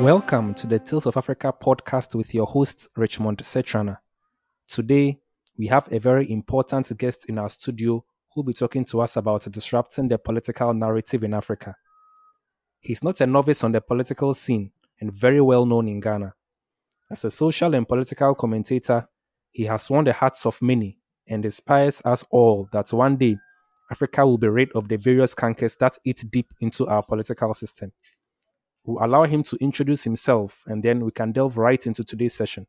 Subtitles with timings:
[0.00, 3.98] Welcome to the Tales of Africa podcast with your host, Richmond Setrana.
[4.66, 5.18] Today,
[5.58, 8.02] we have a very important guest in our studio
[8.32, 11.76] who'll be talking to us about disrupting the political narrative in Africa.
[12.80, 16.32] He's not a novice on the political scene and very well known in Ghana.
[17.10, 19.06] As a social and political commentator,
[19.50, 23.36] he has won the hearts of many and inspires us all that one day
[23.90, 27.92] Africa will be rid of the various cankers that eat deep into our political system.
[28.90, 32.66] We'll allow him to introduce himself and then we can delve right into today's session.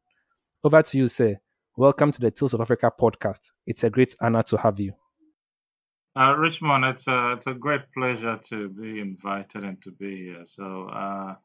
[0.63, 1.37] Over to you, sir.
[1.75, 3.53] Welcome to the Tales of Africa podcast.
[3.65, 4.93] It's a great honor to have you.
[6.15, 10.45] Uh, Richmond, it's a, it's a great pleasure to be invited and to be here.
[10.45, 11.35] So, uh,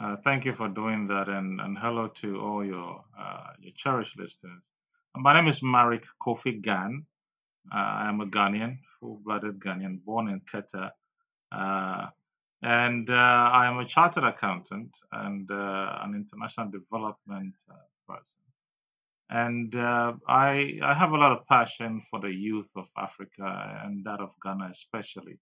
[0.00, 4.18] uh, thank you for doing that, and, and hello to all your uh, your cherished
[4.18, 4.70] listeners.
[5.16, 7.06] My name is Marricke Kofi Gane.
[7.72, 10.40] Uh, I am a Ghanaian, full-blooded Ghanaian, born in
[12.62, 17.54] Keta, uh, and I am a chartered accountant and an international development
[18.08, 18.38] person.
[19.30, 24.04] And uh, I, I have a lot of passion for the youth of Africa and
[24.04, 25.38] that of Ghana especially.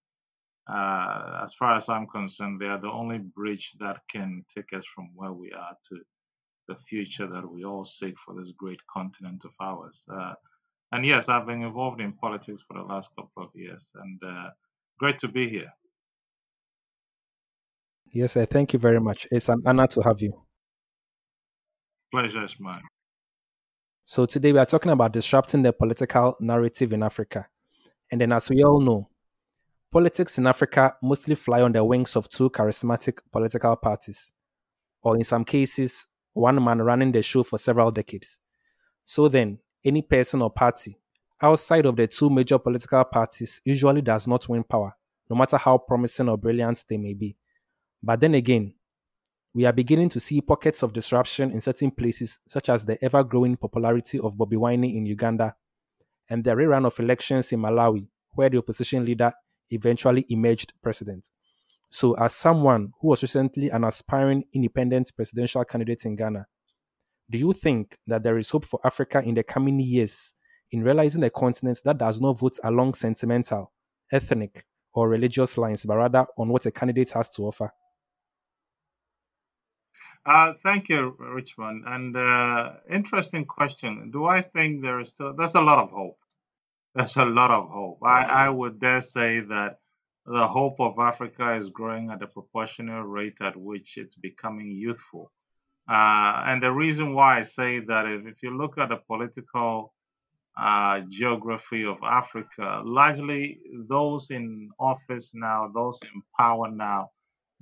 [0.71, 4.85] Uh, as far as I'm concerned, they are the only bridge that can take us
[4.85, 5.99] from where we are to
[6.67, 10.05] the future that we all seek for this great continent of ours.
[10.09, 10.35] Uh,
[10.93, 14.51] and yes, I've been involved in politics for the last couple of years, and uh,
[14.99, 15.73] great to be here.
[18.13, 18.45] Yes, sir.
[18.45, 19.25] Thank you very much.
[19.31, 20.33] It's an honor to have you.
[22.11, 22.81] Pleasure is mine.
[24.03, 27.47] So today we are talking about disrupting the political narrative in Africa.
[28.11, 29.07] And then as we all know,
[29.93, 34.33] politics in Africa mostly fly on the wings of two charismatic political parties,
[35.01, 38.41] or in some cases, one man running the show for several decades.
[39.05, 40.97] So then, any person or party
[41.41, 44.95] outside of the two major political parties usually does not win power,
[45.29, 47.37] no matter how promising or brilliant they may be.
[48.03, 48.73] But then again,
[49.53, 53.23] we are beginning to see pockets of disruption in certain places, such as the ever
[53.23, 55.55] growing popularity of Bobi Wine in Uganda
[56.29, 59.33] and the rerun of elections in Malawi, where the opposition leader
[59.69, 61.29] eventually emerged president.
[61.89, 66.47] So, as someone who was recently an aspiring independent presidential candidate in Ghana,
[67.29, 70.33] do you think that there is hope for Africa in the coming years
[70.71, 73.73] in realizing a continent that does not vote along sentimental,
[74.11, 77.73] ethnic, or religious lines, but rather on what a candidate has to offer?
[80.25, 81.83] Uh, thank you, Richmond.
[81.87, 84.11] And uh, interesting question.
[84.11, 85.33] Do I think there is still?
[85.35, 86.17] There's a lot of hope.
[86.95, 87.99] There's a lot of hope.
[88.03, 89.79] I, I would dare say that
[90.25, 95.31] the hope of Africa is growing at a proportional rate at which it's becoming youthful.
[95.89, 99.93] Uh, and the reason why I say that if you look at the political
[100.57, 103.59] uh, geography of Africa, largely
[103.89, 107.09] those in office now, those in power now,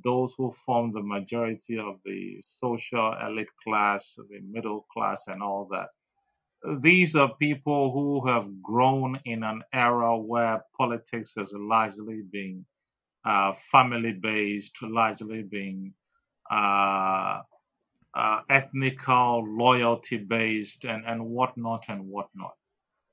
[0.04, 5.68] those who form the majority of the social elite class, the middle class, and all
[5.72, 5.90] that.
[6.82, 12.66] These are people who have grown in an era where politics has largely been
[13.26, 15.94] uh, family based, largely being
[16.52, 17.42] uh,
[18.16, 22.56] uh, ethnical, loyalty based, and, and whatnot and whatnot.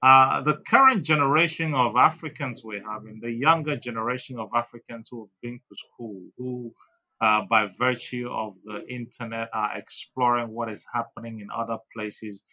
[0.06, 5.22] Uh, the current generation of Africans we have, in the younger generation of Africans who
[5.22, 6.72] have been to school, who,
[7.20, 12.44] uh, by virtue of the internet, are exploring what is happening in other places,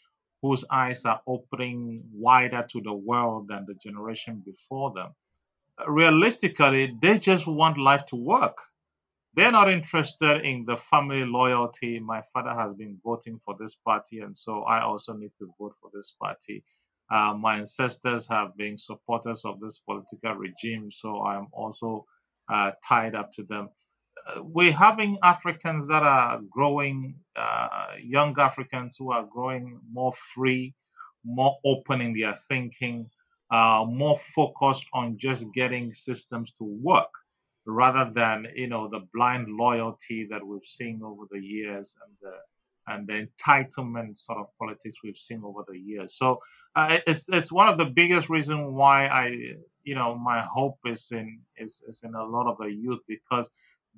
[0.42, 5.14] whose eyes are opening wider to the world than the generation before them.
[5.88, 8.58] Realistically, they just want life to work.
[9.36, 12.00] They're not interested in the family loyalty.
[12.00, 15.76] My father has been voting for this party, and so I also need to vote
[15.80, 16.64] for this party
[17.14, 22.06] uh, my ancestors have been supporters of this political regime, so I'm also
[22.52, 23.70] uh, tied up to them.
[24.28, 30.74] Uh, we're having Africans that are growing, uh, young Africans who are growing more free,
[31.24, 33.10] more open in their thinking,
[33.52, 37.12] uh, more focused on just getting systems to work
[37.66, 42.36] rather than you know the blind loyalty that we've seen over the years and the
[42.88, 46.16] and the entitlement sort of politics we've seen over the years.
[46.18, 46.40] So
[46.76, 51.12] uh, it's it's one of the biggest reasons why I you know my hope is
[51.12, 53.50] in is, is in a lot of the youth because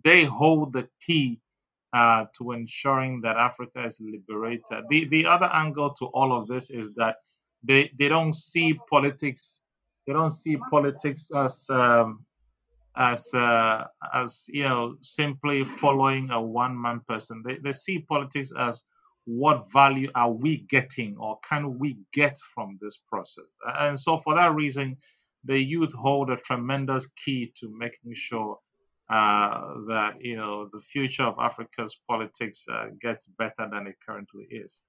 [0.03, 1.39] they hold the key
[1.93, 4.85] uh, to ensuring that Africa is liberated.
[4.89, 7.17] The the other angle to all of this is that
[7.63, 9.61] they they don't see politics
[10.05, 12.25] they don't see politics as um,
[12.97, 17.43] as uh, as you know simply following a one man person.
[17.45, 18.83] They they see politics as
[19.25, 23.45] what value are we getting or can we get from this process?
[23.65, 24.97] And so for that reason,
[25.43, 28.59] the youth hold a tremendous key to making sure
[29.09, 34.47] uh, that you know the future of Africa's politics uh, gets better than it currently
[34.49, 34.83] is.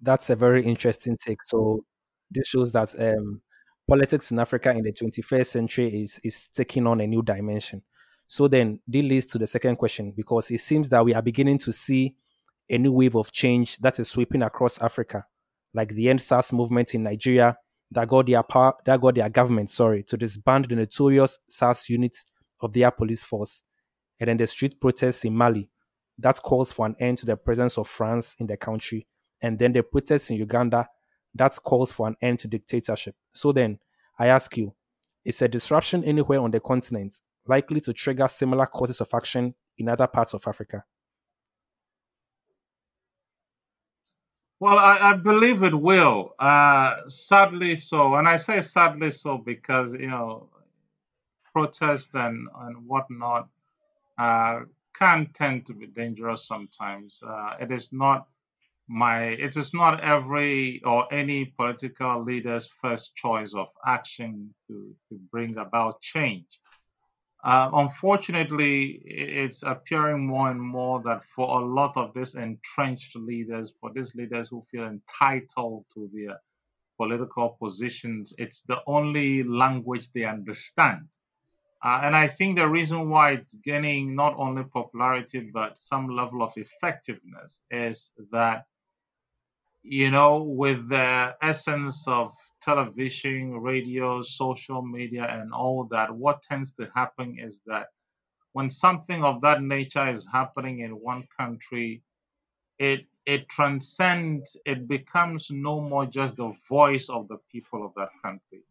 [0.00, 1.42] That's a very interesting take.
[1.42, 1.84] So
[2.30, 3.40] this shows that um,
[3.86, 7.82] politics in Africa in the 21st century is is taking on a new dimension.
[8.26, 11.58] So then this leads to the second question because it seems that we are beginning
[11.58, 12.16] to see
[12.68, 15.24] a new wave of change that is sweeping across Africa,
[15.72, 17.56] like the EndSARS movement in Nigeria
[17.92, 22.16] that got their power, that got their government, sorry, to disband the notorious SARS unit
[22.60, 23.62] of their police force,
[24.18, 25.68] and then the street protests in Mali
[26.18, 29.06] that calls for an end to the presence of France in the country,
[29.40, 30.88] and then the protests in Uganda
[31.38, 33.14] that calls for an end to dictatorship.
[33.32, 33.78] So then,
[34.18, 34.74] I ask you,
[35.24, 39.88] is a disruption anywhere on the continent likely to trigger similar courses of action in
[39.88, 40.84] other parts of Africa?
[44.58, 46.34] Well, I, I believe it will.
[46.38, 50.48] Uh, sadly so, and I say sadly so because you know
[51.52, 53.48] protest and and whatnot
[54.18, 54.60] uh,
[54.94, 57.22] can tend to be dangerous sometimes.
[57.26, 58.28] Uh, it is not
[58.88, 65.18] my it is not every or any political leader's first choice of action to, to
[65.30, 66.46] bring about change.
[67.44, 73.72] Uh, unfortunately, it's appearing more and more that for a lot of these entrenched leaders,
[73.80, 76.40] for these leaders who feel entitled to their
[76.96, 81.06] political positions, it's the only language they understand.
[81.84, 86.42] Uh, and I think the reason why it's gaining not only popularity but some level
[86.42, 88.64] of effectiveness is that,
[89.86, 96.72] you know, with the essence of television, radio, social media, and all that, what tends
[96.74, 97.88] to happen is that
[98.52, 102.02] when something of that nature is happening in one country,
[102.78, 108.10] it it transcends, it becomes no more just the voice of the people of that
[108.24, 108.62] country.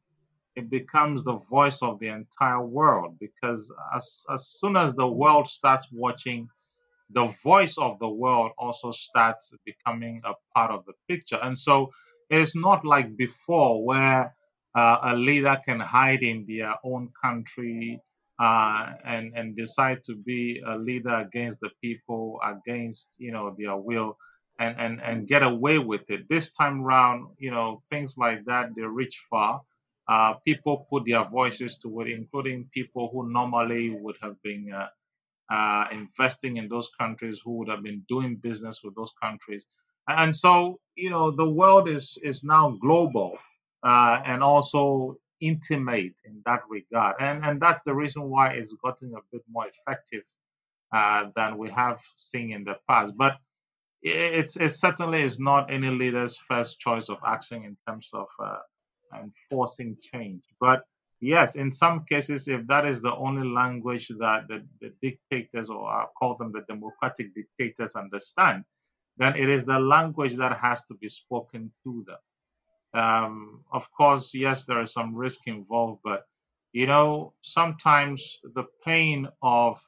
[0.55, 5.47] It becomes the voice of the entire world because as, as soon as the world
[5.47, 6.49] starts watching,
[7.09, 11.39] the voice of the world also starts becoming a part of the picture.
[11.41, 11.91] And so
[12.29, 14.35] it's not like before where
[14.75, 18.01] uh, a leader can hide in their own country
[18.39, 23.77] uh, and and decide to be a leader against the people, against you know their
[23.77, 24.17] will,
[24.59, 26.27] and and and get away with it.
[26.29, 29.61] This time round, you know things like that they reach far.
[30.07, 34.71] Uh, people put their voices to it, including people who normally would have been
[35.49, 39.65] uh, investing in those countries, who would have been doing business with those countries.
[40.07, 43.37] And so, you know, the world is is now global
[43.83, 49.13] uh, and also intimate in that regard, and and that's the reason why it's gotten
[49.13, 50.23] a bit more effective
[50.93, 53.15] uh, than we have seen in the past.
[53.17, 53.37] But
[54.01, 58.59] it's it certainly is not any leader's first choice of action in terms of uh,
[59.15, 60.43] enforcing change.
[60.59, 60.83] But
[61.19, 65.87] yes, in some cases, if that is the only language that the, the dictators or
[65.87, 68.65] I'll call them the democratic dictators understand,
[69.17, 73.01] then it is the language that has to be spoken to them.
[73.01, 76.25] Um, of course, yes, there is some risk involved, but
[76.73, 79.79] you know, sometimes the pain of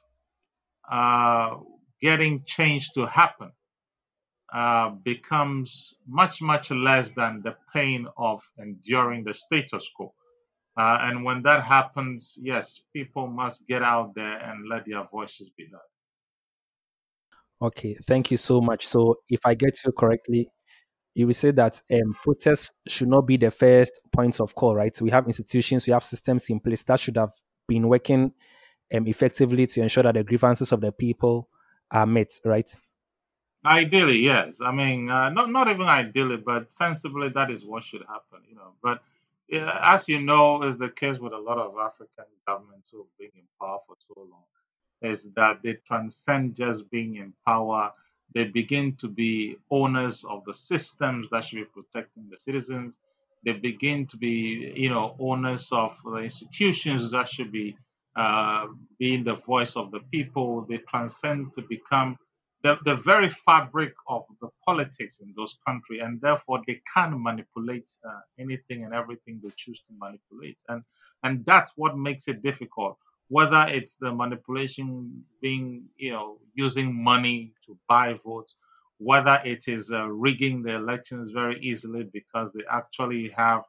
[0.90, 1.56] uh,
[2.00, 3.52] getting change to happen
[4.52, 10.14] uh, becomes much, much less than the pain of enduring the status quo.
[10.78, 15.50] Uh, and when that happens, yes, people must get out there and let their voices
[15.56, 15.80] be heard.
[17.60, 18.86] Okay, thank you so much.
[18.86, 20.48] So, if I get you correctly,
[21.18, 24.94] you will say that um, protests should not be the first point of call, right?
[24.94, 27.32] So we have institutions, we have systems in place that should have
[27.66, 28.32] been working
[28.94, 31.48] um, effectively to ensure that the grievances of the people
[31.90, 32.70] are met, right?
[33.66, 34.60] Ideally, yes.
[34.64, 38.54] I mean, uh, not not even ideally, but sensibly, that is what should happen, you
[38.54, 38.74] know.
[38.80, 39.02] But
[39.48, 43.18] yeah, as you know, is the case with a lot of African governments who have
[43.18, 44.44] been in power for so long
[45.02, 47.92] is that they transcend just being in power.
[48.34, 52.98] They begin to be owners of the systems that should be protecting the citizens.
[53.44, 57.76] They begin to be, you know, owners of the institutions that should be
[58.16, 58.66] uh,
[58.98, 60.66] being the voice of the people.
[60.68, 62.18] They transcend to become
[62.62, 67.90] the, the very fabric of the politics in those countries, and therefore they can manipulate
[68.08, 70.60] uh, anything and everything they choose to manipulate.
[70.68, 70.82] And
[71.24, 72.96] and that's what makes it difficult
[73.28, 78.56] whether it's the manipulation being, you know, using money to buy votes,
[78.98, 83.62] whether it is uh, rigging the elections very easily because they actually have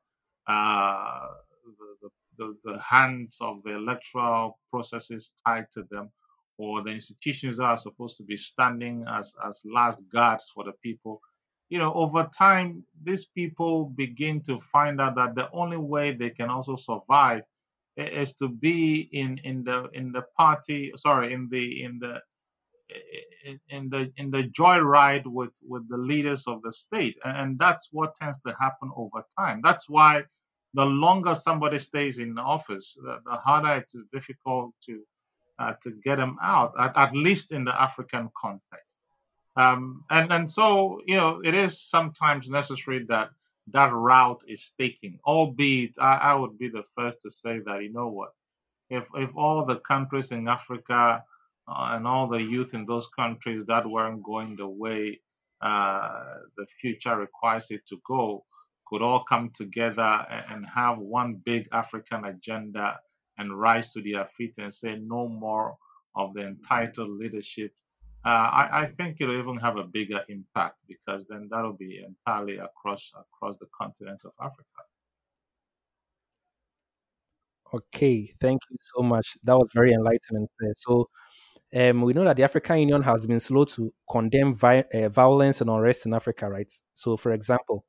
[0.47, 1.27] uh,
[2.01, 6.09] the, the, the, hands of the electoral processes tied to them,
[6.59, 11.21] or the institutions are supposed to be standing as, as last guards for the people.
[11.69, 16.29] You know, over time, these people begin to find out that the only way they
[16.29, 17.43] can also survive
[17.95, 22.21] is to be in in the in the party sorry in the in the
[23.69, 28.15] in the in the joyride with with the leaders of the state and that's what
[28.15, 30.23] tends to happen over time that's why
[30.75, 35.01] the longer somebody stays in office the, the harder it is difficult to
[35.59, 39.01] uh, to get them out at, at least in the african context.
[39.55, 43.29] Um, and and so you know it is sometimes necessary that
[43.71, 47.91] that route is taken albeit I, I would be the first to say that you
[47.91, 48.33] know what
[48.89, 51.23] if if all the countries in africa
[51.67, 55.19] uh, and all the youth in those countries that weren't going the way
[55.61, 56.23] uh,
[56.57, 58.45] the future requires it to go
[58.89, 62.99] could all come together and have one big African agenda
[63.39, 65.75] and rise to their feet and say no more
[66.15, 67.71] of the entitled leadership.
[68.25, 72.57] Uh, I, I, think it'll even have a bigger impact because then that'll be entirely
[72.57, 74.65] across across the continent of Africa.
[77.73, 79.37] Okay, thank you so much.
[79.43, 80.47] That was very enlightening.
[80.75, 81.07] So
[81.73, 85.61] um, we know that the African Union has been slow to condemn vi- uh, violence
[85.61, 86.71] and unrest in Africa, right?
[86.93, 87.85] So, for example,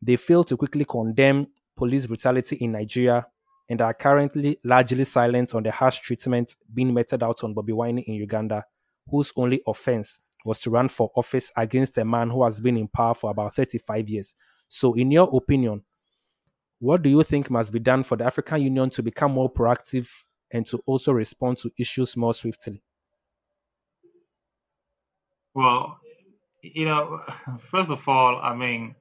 [0.00, 1.46] they failed to quickly condemn
[1.76, 3.26] police brutality in Nigeria
[3.68, 7.98] and are currently largely silent on the harsh treatment being meted out on Bobi Wine
[7.98, 8.64] in Uganda,
[9.08, 12.88] whose only offense was to run for office against a man who has been in
[12.88, 14.34] power for about 35 years.
[14.68, 15.82] So, in your opinion,
[16.78, 20.08] what do you think must be done for the African Union to become more proactive
[20.52, 22.82] and to also respond to issues more swiftly?
[25.54, 26.00] Well,
[26.62, 27.20] you know,
[27.58, 28.96] first of all, I mean,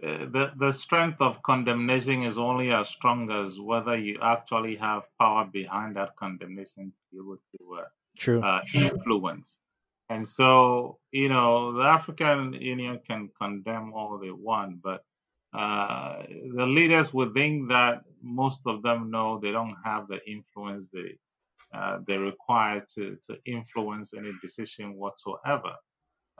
[0.00, 5.44] the the strength of condemnation is only as strong as whether you actually have power
[5.44, 7.84] behind that condemnation to be able to uh,
[8.16, 8.42] True.
[8.42, 9.60] uh, influence.
[10.08, 15.04] And so, you know, the African Union can condemn all they want, but
[15.52, 16.22] uh,
[16.54, 21.16] the leaders within that, most of them know they don't have the influence they
[21.72, 25.76] uh, they require to to influence any decision whatsoever.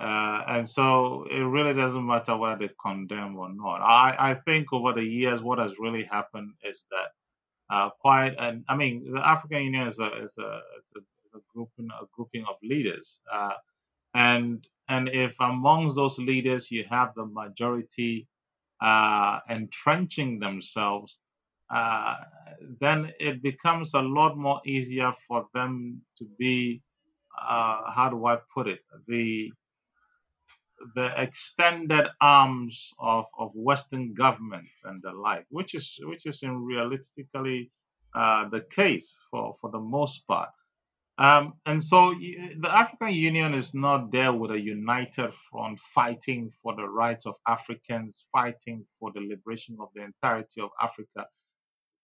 [0.00, 3.82] Uh, and so it really doesn't matter whether they condemn or not.
[3.82, 7.08] I, I think over the years, what has really happened is that
[7.74, 10.62] uh, quite, and I mean, the African Union is a is a,
[11.36, 13.52] a, grouping a grouping of leaders, uh,
[14.14, 18.26] and and if amongst those leaders you have the majority
[18.80, 21.18] uh, entrenching themselves,
[21.70, 22.16] uh,
[22.80, 26.82] then it becomes a lot more easier for them to be,
[27.40, 29.52] uh, how do I put it, the
[30.94, 36.64] the extended arms of, of Western governments and the like, which is which is in
[36.64, 37.70] realistically
[38.14, 40.50] uh, the case for, for the most part.
[41.18, 46.74] Um, and so the African Union is not there with a united front fighting for
[46.74, 51.26] the rights of Africans, fighting for the liberation of the entirety of Africa.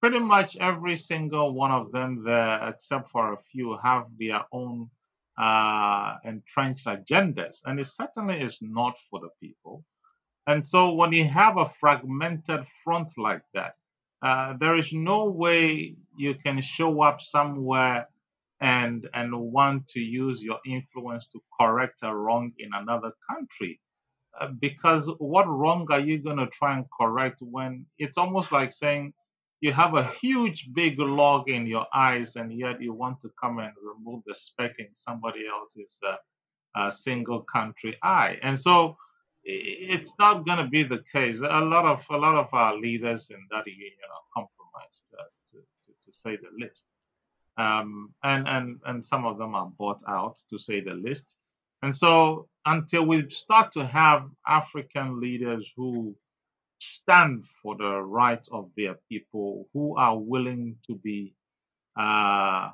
[0.02, 4.90] Pretty much every single one of them there, except for a few, have their own
[5.38, 9.84] uh, entrenched agendas, and it certainly is not for the people.
[10.46, 13.74] And so, when you have a fragmented front like that,
[14.22, 18.08] uh, there is no way you can show up somewhere
[18.60, 23.80] and and want to use your influence to correct a wrong in another country.
[24.40, 28.72] Uh, because what wrong are you going to try and correct when it's almost like
[28.72, 29.12] saying
[29.60, 33.58] you have a huge big log in your eyes and yet you want to come
[33.58, 36.16] and remove the speck in somebody else's uh,
[36.74, 38.38] uh, single country eye.
[38.42, 38.96] And so
[39.44, 41.40] it's not going to be the case.
[41.40, 45.58] A lot of a lot of our leaders in that union are compromised uh, to,
[45.58, 46.86] to, to, say the least.
[47.56, 51.36] Um, and and and some of them are bought out to say the least.
[51.82, 56.16] And so until we start to have african leaders who
[56.78, 61.34] stand for the rights of their people, who are willing to be
[61.98, 62.70] uh,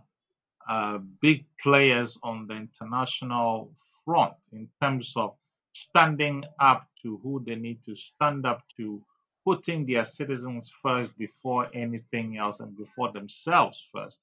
[0.69, 3.73] uh, big players on the international
[4.05, 5.35] front in terms of
[5.75, 9.03] standing up to who they need to stand up to,
[9.45, 14.23] putting their citizens first before anything else and before themselves first.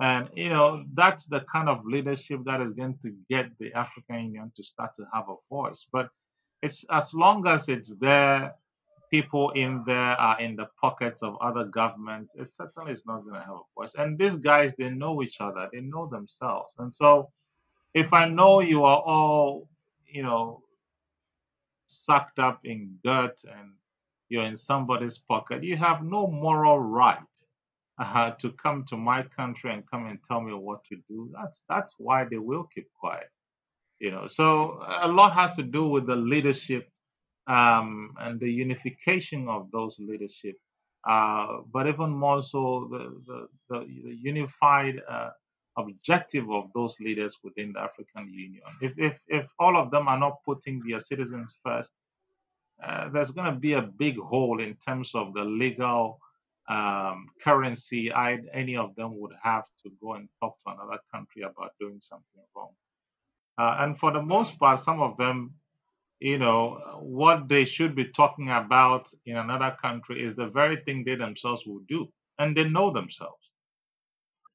[0.00, 4.24] And, you know, that's the kind of leadership that is going to get the African
[4.24, 5.86] Union to start to have a voice.
[5.90, 6.10] But
[6.62, 8.54] it's as long as it's there
[9.10, 13.34] people in there are in the pockets of other governments, it certainly is not going
[13.34, 13.94] to have a voice.
[13.94, 16.74] And these guys, they know each other, they know themselves.
[16.78, 17.30] And so,
[17.94, 19.68] if I know you are all,
[20.06, 20.62] you know,
[21.86, 23.72] sucked up in dirt and
[24.28, 27.18] you're in somebody's pocket, you have no moral right
[27.98, 31.30] uh, to come to my country and come and tell me what to do.
[31.34, 33.30] That's that's why they will keep quiet.
[33.98, 36.90] You know, so a lot has to do with the leadership
[37.46, 40.56] um, and the unification of those leadership
[41.06, 45.30] uh, but even more so the, the, the, the unified uh,
[45.78, 48.62] objective of those leaders within the African Union.
[48.80, 51.92] If, if, if all of them are not putting their citizens first,
[52.82, 56.18] uh, there's going to be a big hole in terms of the legal
[56.68, 61.42] um, currency I'd, any of them would have to go and talk to another country
[61.42, 62.72] about doing something wrong.
[63.58, 65.54] Uh, and for the most part, some of them,
[66.20, 71.04] you know, what they should be talking about in another country is the very thing
[71.04, 72.08] they themselves will do.
[72.38, 73.50] And they know themselves.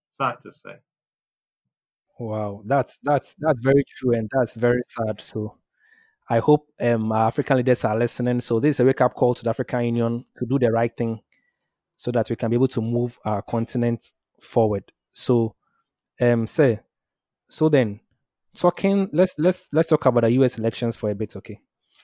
[0.09, 0.75] Sad to say.
[2.19, 5.19] Wow, that's that's that's very true, and that's very sad.
[5.21, 5.57] So,
[6.29, 8.41] I hope um, African leaders are listening.
[8.41, 10.95] So, this is a wake up call to the African Union to do the right
[10.95, 11.21] thing,
[11.95, 14.91] so that we can be able to move our continent forward.
[15.11, 15.55] So,
[16.19, 16.81] um, say,
[17.49, 18.01] so then,
[18.55, 20.57] talking, let's let's let's talk about the U.S.
[20.57, 21.59] elections for a bit, okay?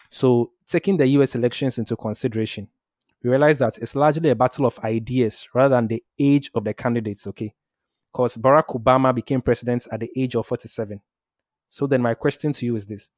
[0.10, 1.36] So, taking the U.S.
[1.36, 2.70] elections into consideration,
[3.24, 6.74] we realize that it's largely a battle of ideas rather than the age of the
[6.74, 7.54] candidates, okay?
[8.12, 11.01] Because Barack Obama became president at the age of 47.
[11.70, 13.10] So then, my question to you is this: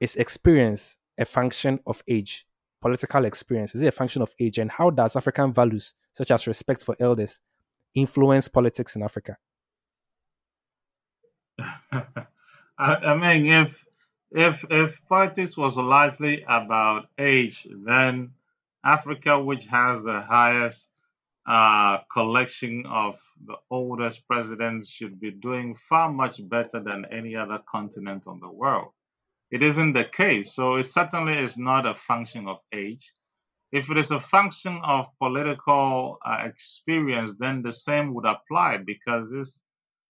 [0.00, 2.46] Is experience a function of age?
[2.80, 4.58] Political experience is it a function of age?
[4.58, 7.40] And how does African values such as respect for elders,
[7.94, 9.36] influence politics in Africa?
[12.82, 13.84] I, mean, if
[14.32, 18.32] if if politics was largely about age, then
[18.84, 20.90] Africa, which has the highest
[21.46, 27.60] uh, collection of the oldest presidents, should be doing far much better than any other
[27.70, 28.88] continent on the world.
[29.52, 33.12] It isn't the case, so it certainly is not a function of age.
[33.70, 39.30] If it is a function of political uh, experience, then the same would apply because
[39.30, 39.62] this,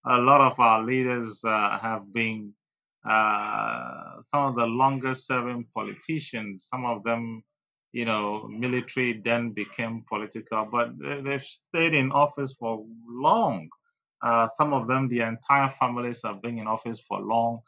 [0.07, 2.55] a lot of our leaders uh, have been
[3.09, 6.69] uh, some of the longest serving politicians.
[6.71, 7.43] Some of them,
[7.93, 13.69] you know, military then became political, but they've stayed in office for long.
[14.23, 17.61] Uh, some of them, the entire families have been in office for long.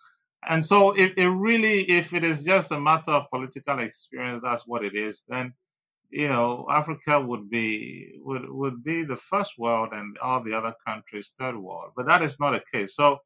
[0.49, 4.67] And so, it, it really, if it is just a matter of political experience, that's
[4.67, 5.25] what it is.
[5.29, 5.55] Then
[6.11, 10.73] you know, Africa would be would would be the first world and all the other
[10.87, 11.91] countries third world.
[11.97, 12.95] But that is not the case.
[12.95, 13.19] So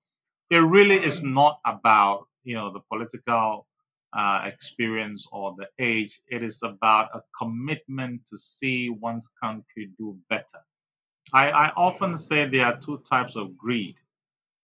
[0.51, 3.67] it really is not about you know the political
[4.13, 6.21] uh, experience or the age.
[6.29, 10.61] It is about a commitment to see one's country do better.
[11.33, 14.01] I, I often say there are two types of greed.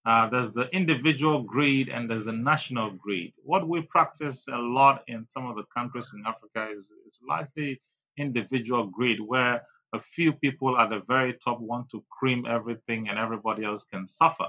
[0.06, 3.32] Uh, there's the individual greed and there's the national greed.
[3.42, 7.80] What we practice a lot in some of the countries in Africa is, is largely
[8.18, 13.18] individual greed where a few people at the very top want to cream everything and
[13.18, 14.48] everybody else can suffer.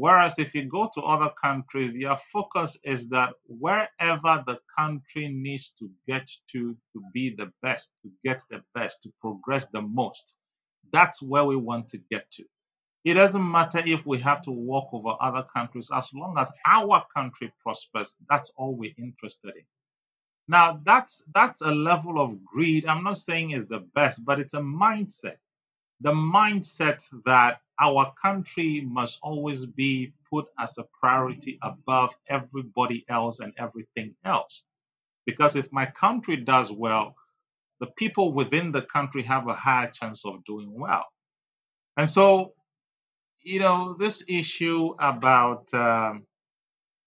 [0.00, 5.74] Whereas if you go to other countries, their focus is that wherever the country needs
[5.78, 10.36] to get to to be the best, to get the best, to progress the most,
[10.90, 12.44] that's where we want to get to.
[13.04, 17.04] It doesn't matter if we have to walk over other countries, as long as our
[17.14, 19.64] country prospers, that's all we're interested in.
[20.48, 22.86] Now that's that's a level of greed.
[22.86, 25.42] I'm not saying is the best, but it's a mindset.
[26.00, 33.40] The mindset that our country must always be put as a priority above everybody else
[33.40, 34.62] and everything else.
[35.26, 37.16] Because if my country does well,
[37.80, 41.06] the people within the country have a higher chance of doing well.
[41.96, 42.54] And so,
[43.42, 46.26] you know, this issue about um,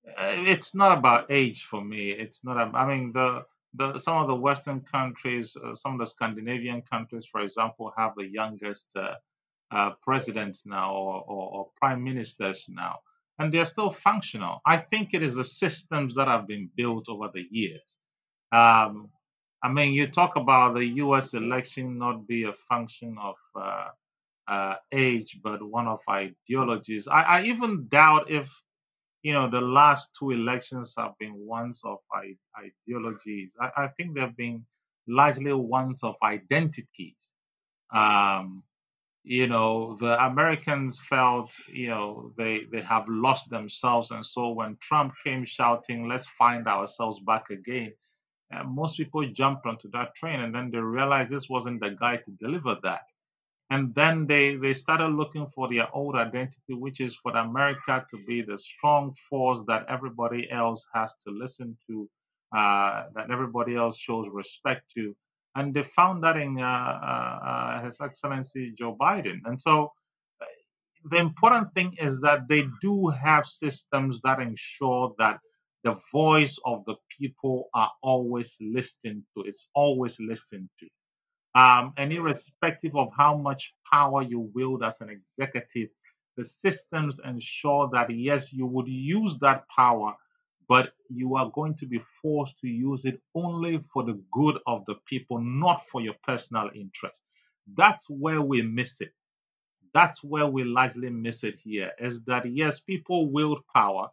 [0.06, 2.10] it's not about age for me.
[2.10, 2.76] It's not.
[2.76, 7.26] I mean, the the some of the Western countries, uh, some of the Scandinavian countries,
[7.26, 9.16] for example, have the youngest uh,
[9.74, 13.00] uh, presidents now or, or, or, prime ministers now,
[13.40, 14.62] and they're still functional.
[14.66, 17.98] I think it is the systems that have been built over the years.
[18.52, 19.10] Um,
[19.64, 21.34] I mean, you talk about the U.S.
[21.34, 23.90] election not be a function of uh,
[24.48, 27.08] uh, age, but one of ideologies.
[27.08, 28.54] I, I even doubt if
[29.24, 33.56] you know, the last two elections have been ones of ideologies.
[33.60, 34.66] I, I think they've been
[35.08, 37.32] largely ones of identities.
[37.94, 38.64] Um,
[39.24, 44.12] you know, the Americans felt, you know, they, they have lost themselves.
[44.12, 47.94] And so when Trump came shouting, let's find ourselves back again,
[48.54, 50.42] uh, most people jumped onto that train.
[50.42, 53.04] And then they realized this wasn't the guy to deliver that.
[53.70, 58.18] And then they they started looking for their old identity which is for america to
[58.28, 62.08] be the strong force that everybody else has to listen to
[62.56, 65.16] uh, that everybody else shows respect to
[65.56, 69.40] and they found that in uh, uh, uh his excellency joe biden.
[69.46, 69.92] And so
[71.06, 75.40] the important thing is that they do have systems that ensure that
[75.84, 80.88] the voice of the people are always listened to it's always listened to.
[81.56, 85.90] Um, and irrespective of how much power you wield as an executive,
[86.36, 90.16] the systems ensure that yes, you would use that power,
[90.74, 94.84] but you are going to be forced to use it only for the good of
[94.86, 97.22] the people, not for your personal interest.
[97.78, 99.14] That's where we miss it.
[99.94, 104.10] That's where we largely miss it here is that yes, people wield power,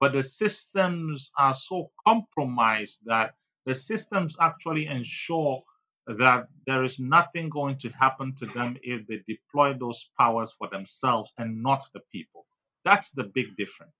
[0.00, 3.34] but the systems are so compromised that
[3.66, 5.62] the systems actually ensure
[6.06, 10.68] that there is nothing going to happen to them if they deploy those powers for
[10.68, 12.46] themselves and not the people.
[12.86, 13.99] That's the big difference.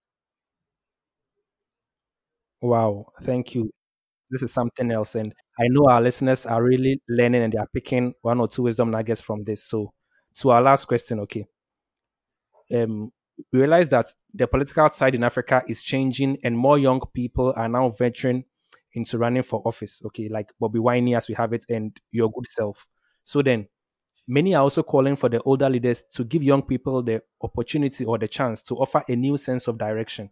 [2.62, 3.70] Wow, thank you.
[4.30, 5.14] This is something else.
[5.14, 8.62] And I know our listeners are really learning and they are picking one or two
[8.62, 9.64] wisdom nuggets from this.
[9.64, 9.92] So,
[10.36, 11.46] to our last question, okay.
[12.74, 13.12] Um,
[13.52, 17.68] we realize that the political side in Africa is changing and more young people are
[17.68, 18.44] now venturing
[18.92, 22.46] into running for office, okay, like Bobi Wine as we have it, and your good
[22.46, 22.86] self.
[23.22, 23.68] So then,
[24.28, 28.18] many are also calling for the older leaders to give young people the opportunity or
[28.18, 30.30] the chance to offer a new sense of direction.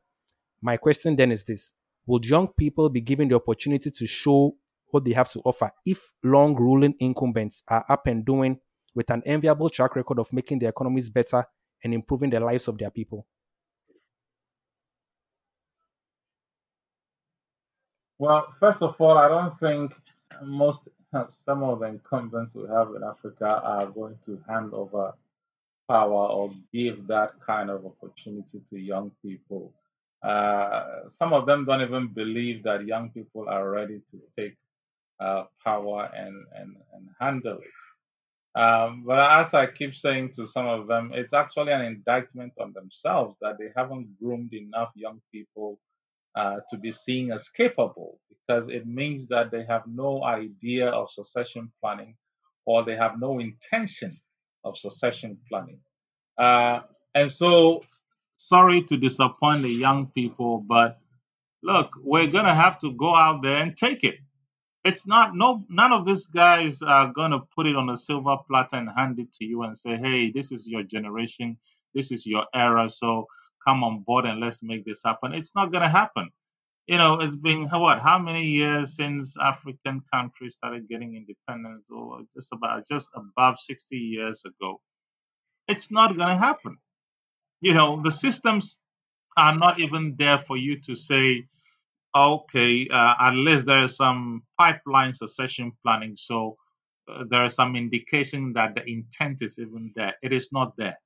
[0.62, 1.72] My question then is this
[2.09, 4.57] Would young people be given the opportunity to show
[4.90, 8.59] what they have to offer if long ruling incumbents are up and doing
[8.94, 11.44] with an enviable track record of making the economies better
[11.85, 13.27] and improving the lives of their people?
[18.18, 19.92] Well, first of all, I don't think
[20.42, 20.88] most
[21.29, 25.12] some of the incumbents we have in Africa are going to hand over
[25.87, 29.75] power or give that kind of opportunity to young people.
[30.22, 34.57] Uh, some of them don't even believe that young people are ready to take
[35.20, 38.61] uh, power and, and, and handle it.
[38.61, 42.72] Um, but as I keep saying to some of them, it's actually an indictment on
[42.72, 45.78] themselves that they haven't groomed enough young people
[46.35, 51.11] uh, to be seen as capable because it means that they have no idea of
[51.11, 52.16] succession planning
[52.66, 54.18] or they have no intention
[54.64, 55.81] of succession planning.
[56.38, 56.81] Uh,
[57.14, 57.83] and so,
[58.38, 61.01] sorry to disappoint the young people, but
[61.62, 64.18] look, we're to have to go out there and take it.
[64.85, 68.77] It's not no none of these guys are to put it on a silver platter
[68.77, 71.59] and hand it to you and say, "Hey, this is your generation,
[71.94, 73.27] this is your era, so
[73.66, 75.35] come on board and let's make this happen.
[75.35, 76.31] It's not to happen.
[76.87, 78.01] You know, it's been what?
[78.01, 81.90] How many years since African countries started getting independence?
[81.90, 84.81] Or just about just above 60 years ago.
[85.66, 86.79] It's not to happen.
[87.61, 88.79] You know, the systems
[89.37, 91.47] are not even there for you to say,
[92.14, 96.16] okay, uh, least there is some pipeline succession planning.
[96.16, 96.57] So
[97.09, 100.14] uh, there is some indication that the intent is even there.
[100.23, 100.99] It is not there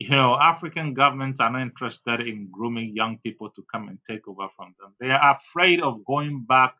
[0.00, 4.26] you know, African governments are not interested in grooming young people to come and take
[4.26, 4.94] over from them.
[4.98, 6.74] They are afraid of going back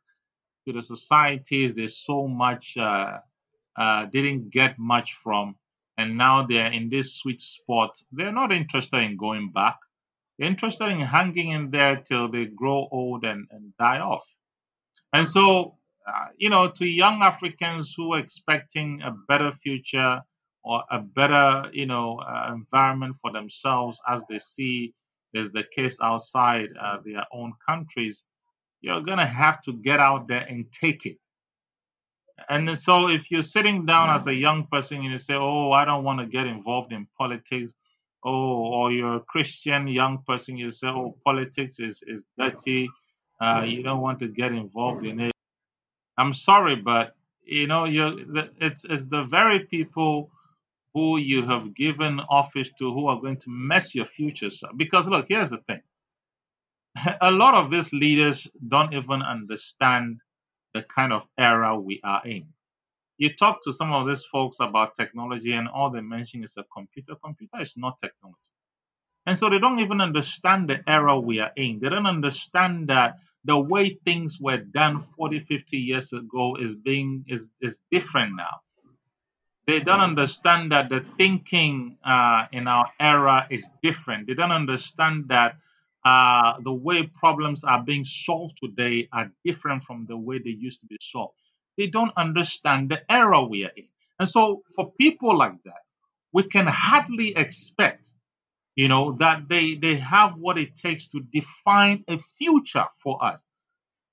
[0.67, 3.19] to the societies they so much uh,
[3.77, 5.57] uh, didn't get much from,
[6.01, 7.93] and now they're in this sweet spot.
[8.11, 9.79] They're not interested in going back.
[10.39, 14.27] They're interested in hanging in there till they grow old and, and die off.
[15.13, 20.23] And so, uh, you know, to young Africans who are expecting a better future,
[20.63, 24.95] or a better, you know, uh, environment for themselves as they see
[25.33, 28.25] is the case outside uh, their own countries,
[28.81, 31.19] you're gonna have to get out there and take it.
[32.49, 35.85] And so, if you're sitting down as a young person and you say, "Oh, I
[35.85, 37.75] don't want to get involved in politics,"
[38.25, 42.89] oh, or you're a Christian young person, you say, "Oh, politics is is dirty,"
[43.41, 45.33] uh, you don't want to get involved in it.
[46.17, 50.31] I'm sorry, but you know, you it's it's the very people
[50.95, 54.77] who you have given office to who are going to mess your future up.
[54.77, 55.83] Because look, here's the thing.
[57.21, 60.21] A lot of these leaders don't even understand
[60.75, 62.47] the kind of era we are in.
[63.19, 66.65] You talk to some of these folks about technology, and all they mention is a
[66.65, 67.15] computer.
[67.23, 68.39] Computer is not technology.
[69.27, 71.81] And so they don't even understand the era we are in.
[71.81, 77.25] They don't understand that the way things were done 40, 50 years ago is being
[77.29, 78.61] is, is different now
[79.67, 84.27] they don't understand that the thinking uh, in our era is different.
[84.27, 85.57] They don't understand that
[86.05, 90.81] uh, the way problems are being solved today are different from the way they used
[90.81, 91.35] to be solved.
[91.77, 93.89] They don't understand the era we are in.
[94.19, 95.83] And so, for people like that,
[96.33, 98.11] we can hardly expect,
[98.77, 103.47] you know, that they, they have what it takes to define a future for us.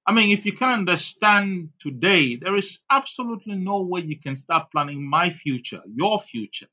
[0.06, 4.72] I mean, if you can understand today, there is absolutely no way you can start
[4.72, 6.68] planning my future, your future.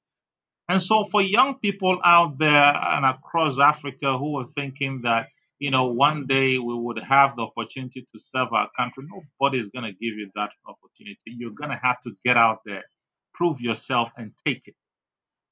[0.68, 5.70] And so, for young people out there and across Africa who are thinking that you
[5.70, 9.04] know, one day we would have the opportunity to serve our country.
[9.08, 11.18] Nobody's going to give you that opportunity.
[11.26, 12.84] You're going to have to get out there,
[13.32, 14.74] prove yourself, and take it.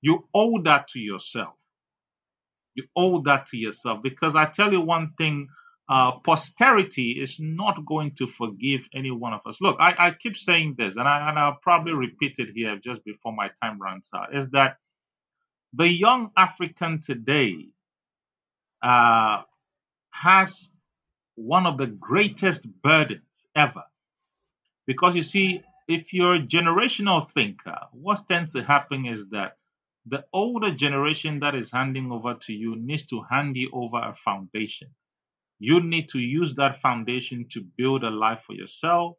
[0.03, 1.55] You owe that to yourself.
[2.75, 5.48] You owe that to yourself because I tell you one thing
[5.88, 9.59] uh, posterity is not going to forgive any one of us.
[9.61, 13.05] Look, I, I keep saying this, and, I, and I'll probably repeat it here just
[13.05, 14.77] before my time runs out, is that
[15.75, 17.69] the young African today
[18.83, 19.43] uh,
[20.11, 20.73] has
[21.37, 23.85] one of the greatest burdens ever.
[24.87, 29.57] Because you see, if you're a generational thinker, what tends to happen is that
[30.07, 34.15] the older generation that is handing over to you needs to hand you over a
[34.15, 34.89] foundation.
[35.59, 39.17] You need to use that foundation to build a life for yourself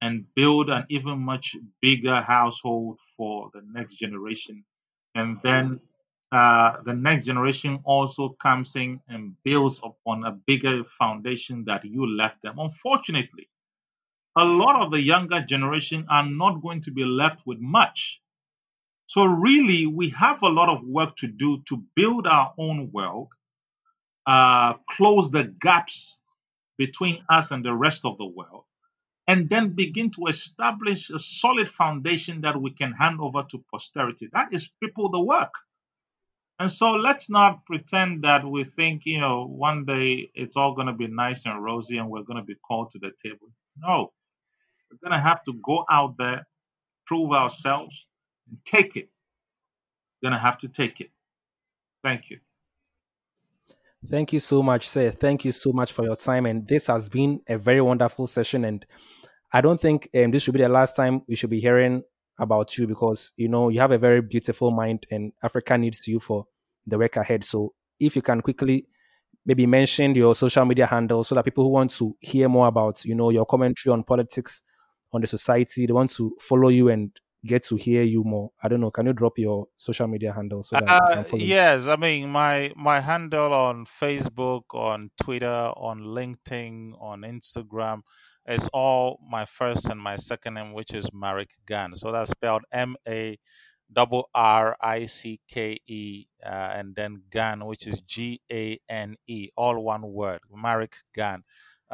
[0.00, 4.64] and build an even much bigger household for the next generation.
[5.14, 5.80] And then
[6.32, 12.06] uh, the next generation also comes in and builds upon a bigger foundation that you
[12.06, 12.58] left them.
[12.58, 13.48] Unfortunately,
[14.36, 18.20] a lot of the younger generation are not going to be left with much.
[19.06, 23.28] So, really, we have a lot of work to do to build our own world
[24.26, 26.20] uh, close the gaps
[26.78, 28.64] between us and the rest of the world,
[29.26, 34.28] and then begin to establish a solid foundation that we can hand over to posterity.
[34.32, 35.52] That is people the work.
[36.58, 40.86] And so let's not pretend that we think, you know, one day it's all going
[40.86, 43.48] to be nice and rosy and we're going to be called to the table.
[43.78, 44.12] No,
[44.90, 46.46] we're going to have to go out there,
[47.06, 48.06] prove ourselves,
[48.48, 49.08] and take it.
[50.22, 51.10] We're going to have to take it.
[52.04, 52.38] Thank you.
[54.08, 55.10] Thank you so much, sir.
[55.10, 56.46] Thank you so much for your time.
[56.46, 58.64] And this has been a very wonderful session.
[58.64, 58.84] And
[59.52, 62.02] I don't think um, this should be the last time we should be hearing
[62.38, 66.20] about you because, you know, you have a very beautiful mind and Africa needs you
[66.20, 66.46] for
[66.86, 67.44] the work ahead.
[67.44, 68.88] So if you can quickly
[69.46, 73.04] maybe mention your social media handle so that people who want to hear more about,
[73.04, 74.62] you know, your commentary on politics,
[75.12, 77.10] on the society, they want to follow you and
[77.46, 78.50] get to hear you more?
[78.62, 78.90] I don't know.
[78.90, 81.92] Can you drop your social media handle so that uh, can follow Yes, you?
[81.92, 88.02] I mean my my handle on Facebook, on Twitter, on LinkedIn, on Instagram
[88.46, 91.94] is all my first and my second name, which is Marricke Gane.
[91.94, 93.38] So that's spelled M A
[93.92, 99.16] double R I C K E uh, and then Gane, which is G A N
[99.26, 100.40] E, all one word.
[100.54, 101.44] Marricke Gane.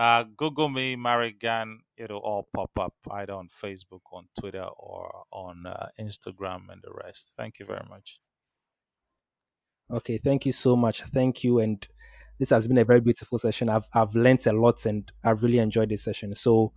[0.00, 1.80] Uh, Google me, Marricke Gane.
[1.94, 6.90] It'll all pop up either on Facebook, on Twitter, or on uh, Instagram and the
[7.04, 7.34] rest.
[7.36, 8.22] Thank you very much.
[9.92, 11.02] Okay, thank you so much.
[11.02, 11.86] Thank you, and
[12.38, 13.68] this has been a very beautiful session.
[13.68, 16.34] I've I've learned a lot, and I've really enjoyed this session.
[16.34, 16.72] So,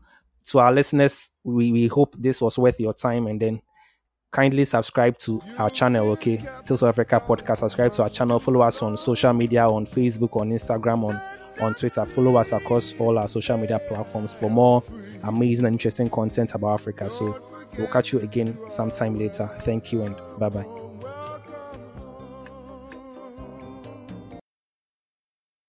[0.47, 3.61] to our listeners, we we hope this was worth your time, and then
[4.31, 6.41] kindly subscribe to our channel, okay?
[6.65, 7.59] Tales of Africa podcast.
[7.59, 8.39] Subscribe to our channel.
[8.41, 12.05] Follow us on social media, on Facebook, on Instagram, on on Twitter.
[12.05, 14.83] Follow us across all our social media platforms for more
[15.23, 17.09] amazing and interesting content about Africa.
[17.09, 17.39] So
[17.77, 19.47] we'll catch you again sometime later.
[19.61, 20.82] Thank you and bye bye.